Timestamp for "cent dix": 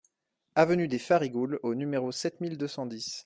2.67-3.19